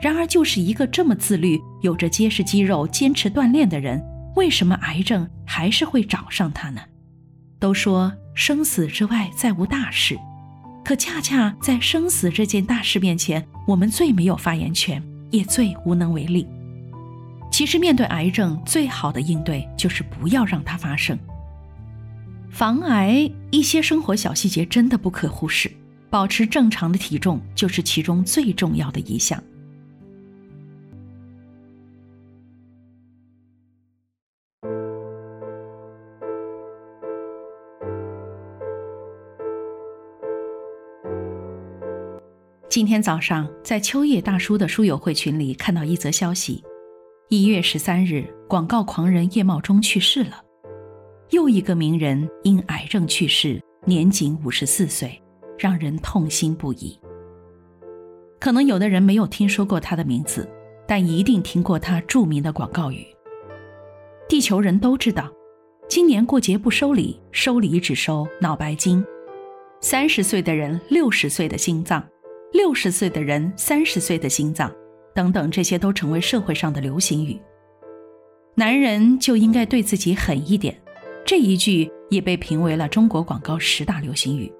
[0.00, 4.00] 然而，就是一个这么自律、有着结实肌肉、坚持锻炼的人，
[4.36, 6.80] 为什么癌症还是会找上他呢？
[7.58, 10.16] 都说生死之外再无大事，
[10.84, 16.46] 可恰恰在生死这件大事面前，我们最没有发言权，也最无能为力。
[17.50, 21.18] 其实，面对癌症，最好的应对就是不要让它发生。
[22.50, 25.68] 防癌一些生活小细节真的不可忽视，
[26.08, 29.42] 保持正常的体重就是其中最重要的一项。
[42.68, 46.62] 今天早上在秋叶大叔的书友会群里看到一则消息：
[47.30, 50.42] 一月十三日，广告狂人叶茂中去世了。
[51.30, 55.18] 又一个名人因癌症去世，年仅五十四岁，
[55.58, 56.98] 让人痛心不已。
[58.38, 60.46] 可能有的人没有听说过他的名字，
[60.86, 63.06] 但一定听过他著名的广告语
[64.28, 65.32] ：“地球人都知道，
[65.88, 69.02] 今年过节不收礼，收礼只收脑白金。
[69.80, 72.06] 三十岁的人，六十岁的心脏。”
[72.52, 74.72] 六十岁的人，三十岁的心脏，
[75.14, 77.38] 等等，这些都成为社会上的流行语。
[78.54, 80.74] 男人就应该对自己狠一点，
[81.26, 84.50] 这一句也被评为了中国广告十大流行语。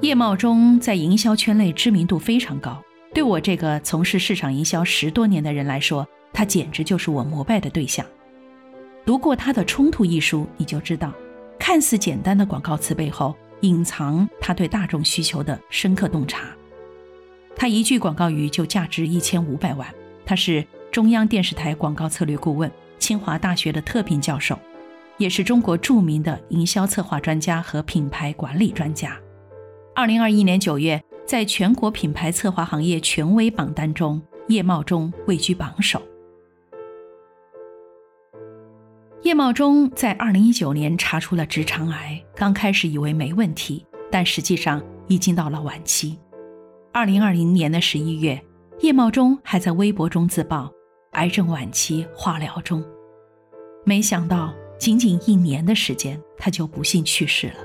[0.00, 2.82] 叶茂中在营销圈内知名度非常高，
[3.14, 8.04] 对我这个从事市场营销十多年的人来说，他简直就是我膜拜的对象。
[9.06, 11.12] 读过他的《冲突》一书，你就知道，
[11.58, 13.34] 看似简单的广告词背后。
[13.60, 16.48] 隐藏他对大众需求的深刻洞察。
[17.56, 19.92] 他一句广告语就价值一千五百万。
[20.24, 24.58] 他是中央电视台广告策略顾问，清华大学的特聘教授，
[25.16, 29.18] 也是中国著名的营销策划专家和品牌管理专家。
[29.94, 36.00] 二零二一年九月，在全国品牌策划行业权威榜单中，叶茂中位居榜首。
[39.28, 46.18] 叶茂中在二零一九年查出了直肠癌，刚开始以为没问题，但实际上已经到了晚期。
[46.94, 48.42] 二零二零年的十一月，
[48.80, 50.72] 叶茂中还在微博中自曝
[51.12, 52.82] 癌症晚期，化疗中。
[53.84, 57.56] 没想到仅仅一年的时间，他就不幸去世了。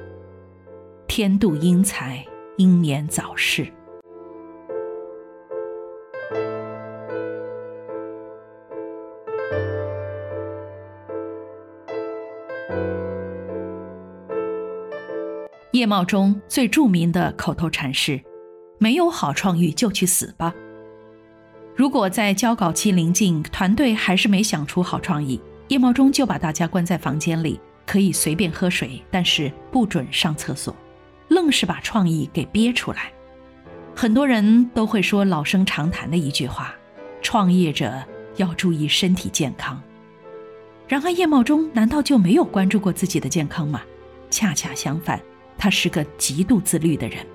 [1.07, 2.25] 天妒英才，
[2.57, 3.65] 英年早逝。
[15.73, 18.21] 叶茂中最著名的口头禅是
[18.77, 20.53] ：“没有好创意就去死吧。”
[21.75, 30.75] 如果在交稿期临近，团队还是没想出好创意，叶茂中就把大家关在房间里，可以随便喝水，但是不准上厕所，
[31.29, 33.11] 愣是把创意给憋出来。
[33.95, 36.75] 很多人都会说老生常谈的一句话
[37.23, 37.91] ：“创业者
[38.35, 39.81] 要注意身体健康。”
[40.87, 43.81] 然而叶茂中难道就没有关注过自己的健康吗？
[44.29, 45.19] 恰恰相反。
[45.63, 47.25] 他是个极度自律的人。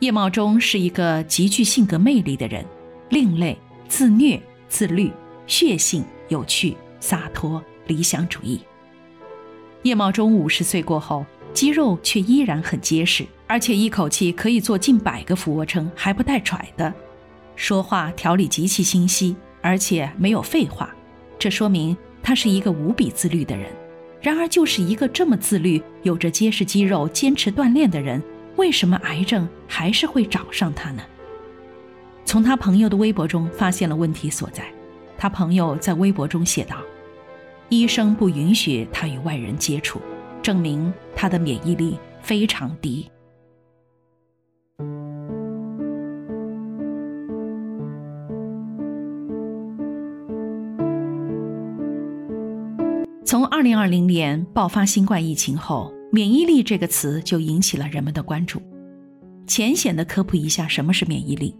[0.00, 2.62] 叶茂中是一个极具性格魅力的人，
[3.08, 4.38] 另类、自虐、
[4.68, 5.10] 自律、
[5.46, 8.60] 血性、有趣、洒脱、理想主义。
[9.84, 11.24] 叶茂中五十岁过后，
[11.54, 16.92] 肌肉却依然很结实，而且一口气可以做近百个俯卧撑，还不带喘的。
[17.56, 20.94] 说话条理极其清晰，而且没有废话，
[21.38, 23.79] 这说明他是一个无比自律的人。
[24.20, 28.22] 然而，就是一个这么自律、有着结实肌肉、坚持锻炼的人，
[28.56, 31.02] 为什么癌症还是会找上他呢？
[32.24, 34.64] 从他朋友的微博中发现了问题所在。
[35.16, 36.76] 他朋友在微博中写道
[37.68, 40.00] ：“医生不允许他与外人接触，
[40.42, 43.10] 证明他的免疫力非常低。”
[53.30, 58.60] 从二零二零年爆发新冠疫情后，免疫力这个词就引起了人们的关注。
[59.46, 61.54] 浅显的科普一下，什么是免疫力？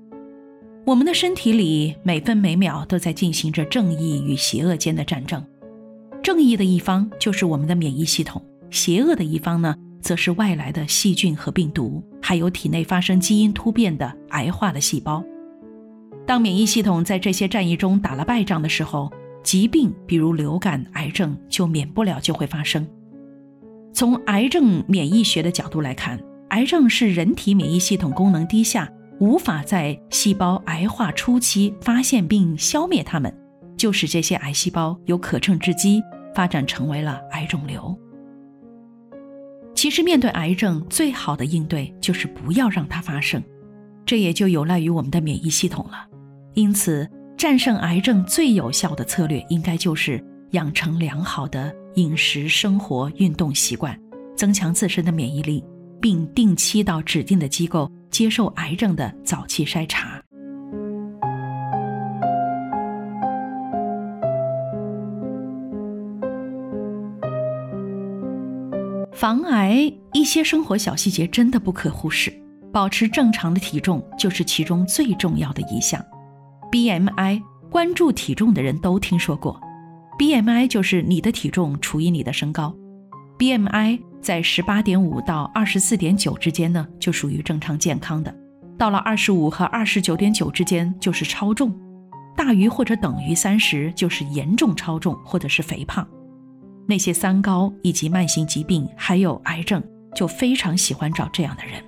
[0.84, 5.46] 我们的身体里每分每秒都在进行着正义与邪恶间的战争。
[6.20, 15.25] 正义的一方就是我们的免疫系统，邪恶的一方呢，则是外来的细菌和病毒，还有体内发生基因突变的癌化的细胞。
[16.26, 19.08] 当免疫系统在这些战役中打了败仗的时候，
[19.42, 22.87] 疾病，比如流感、癌症，就免不了就会发生。
[23.92, 26.20] 从癌症免疫学的角度来看，
[26.50, 33.34] 癌症是人体免疫系统功能低下，无法在细胞癌化初期发现并消灭它们，
[33.76, 36.02] 就使这些癌细胞有可乘之机，
[36.34, 37.98] 发展成为了癌肿瘤。
[39.75, 43.42] 其实，面对癌症，最好的应对就是不要让它发生。
[44.04, 46.06] 这也就有赖于我们的免疫系统了。
[46.54, 47.08] 因此，
[47.40, 53.98] 战胜癌症最有效的策略，应该就是养成良好的饮食、生活、运动习惯，
[54.37, 55.64] 增强自身的免疫力，
[56.02, 60.22] 并定期到指定的机构接受癌症的早期筛查。
[69.14, 72.31] 防癌一些生活小细节真的不可忽视，
[72.70, 76.04] 保持正常的体重就是其中最重要的一项。
[76.70, 79.61] BMI 关注体重的人都听说过
[80.19, 82.75] ，BMI 就是你的体重除以你的身高
[83.38, 88.32] ，BMI 在十八点五到二十四点九之间呢，就属于正常健康的；
[88.78, 91.76] 到了二十五和二十九点九之间就是超重，
[92.37, 96.06] 大于或者等于三十就是严重超重或者是肥胖。
[96.87, 99.82] 那些三高以及慢性疾病，还有癌症，
[100.14, 101.82] 就非常喜欢找这样的人。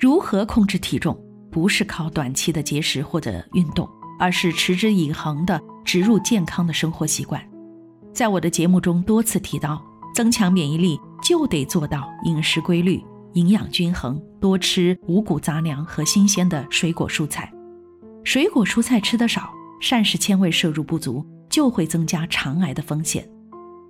[0.00, 1.14] 如何控制体重？
[1.50, 3.86] 不是靠短期的节食或者运动，
[4.18, 7.38] 而是持之以恒的植入健康的生活习惯。
[8.10, 12.98] 在我的节目中多次提到，增强免疫力就得做到饮食规律、
[13.34, 17.52] 营养均衡，多吃五谷杂粮和新鲜的水果蔬菜。
[18.24, 19.52] 水果蔬菜吃得少。
[19.82, 23.26] 膳食纤维摄入不足就会增加肠癌的风险。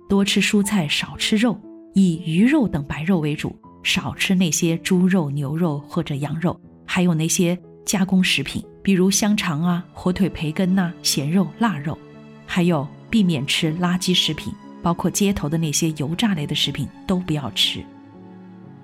[0.07, 1.57] 多吃蔬菜，少吃肉，
[1.93, 11.97] 以鱼肉等白肉为主，少吃那些猪肉、牛肉或者羊肉，还有那些加工食品，比如香肠啊、火腿、培根呐、咸肉、腊肉，
[12.45, 17.83] 还有避免吃垃圾食品，包括街头的那些油炸类的食品都不要吃。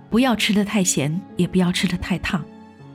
[0.10, 2.44] 不要吃的太咸，也不要吃的太烫。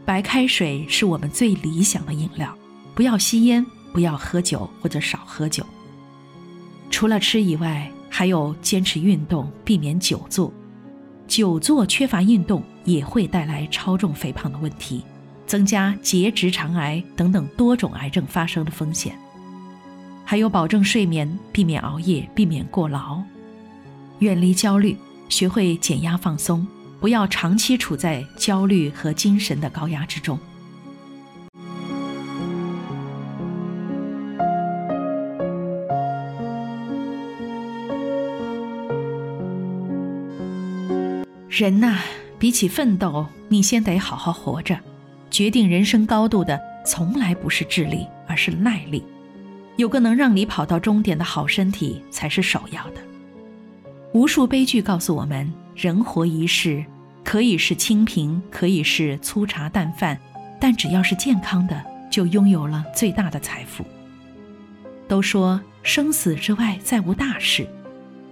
[0.04, 2.56] 白开水是我们最理想的饮料。
[2.94, 3.64] 不要吸烟。
[3.92, 5.62] 不要喝酒或者少喝酒。
[6.90, 10.50] 除了吃以外，还有坚持运动，避免久坐。
[11.32, 15.02] 久坐缺乏运动也会带来超重肥胖的问题，
[15.46, 19.18] 增加结直肠癌等等多种癌症发生的风险。
[20.26, 23.22] 还有保证睡眠，避免熬夜，避免过劳，
[24.18, 24.94] 远离焦虑，
[25.30, 26.66] 学会减压放松，
[27.00, 30.38] 不要长期处在焦虑和精神的高压之中。
[41.54, 41.98] 人呐，
[42.38, 44.74] 比起奋斗，你先得好好活着。
[45.30, 49.04] 决定人生高度的，从来不是智力，而是耐力。
[49.76, 53.02] 有个能让你跑到终点的好身体，才是首要的。
[54.14, 56.82] 无数悲剧告诉我们，人活一世，
[57.22, 60.18] 可以是清贫，可以是粗茶淡饭，
[60.58, 63.84] 但只要是健康的，就拥有了最大的财富。
[65.06, 67.68] 都说生死之外，再无大事。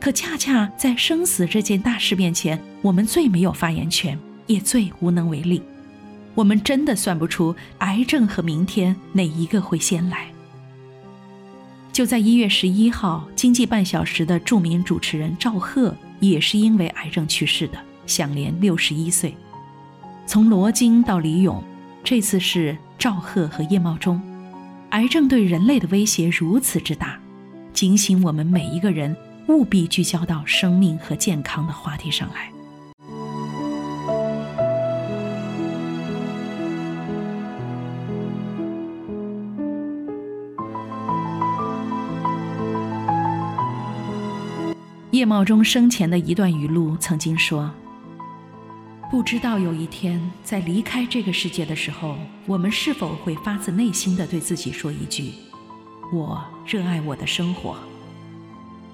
[0.00, 5.62] 可恰恰在生死这件大事面前，我们最没有发言权，也最无能为力。
[6.34, 10.26] 我们真的算不出癌症和明天哪一个会先来。
[11.92, 19.36] 就在一月十一号，《经济半小时》的著名主持人赵赫也是因为癌症去世的，享年六十一岁。
[20.24, 21.62] 从罗京到李咏，
[22.02, 24.18] 这次是赵赫和叶茂中。
[24.90, 27.20] 癌症对人类的威胁如此之大，
[27.74, 29.14] 警醒我们每一个人。
[29.50, 32.52] 务必聚焦到生命和健康的话题上来。
[45.10, 47.70] 叶茂中生前的一段语录曾经说
[49.10, 52.16] ：“不知道有一天在离开这个世界的时候，
[52.46, 55.32] 我们是否会发自内心的对自己说一句
[56.14, 57.76] ：‘我热爱我的生活。’”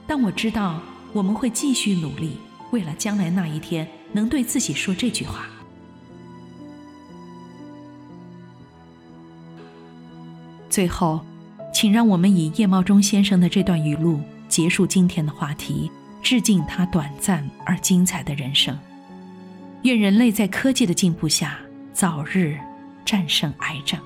[0.06, 0.80] 但我知道，
[1.12, 2.38] 我们会继续努力，
[2.70, 5.46] 为了将来那一天能对自己说这句话。
[10.70, 11.24] 最后，
[11.72, 15.90] 请让我们以叶茂中先生的这段语录结束今天的话题，
[16.22, 18.78] 致敬他短暂而精彩的人生。
[19.82, 21.58] 愿人类在科技的进步下，
[21.92, 22.58] 早日
[23.04, 23.98] 战胜癌症。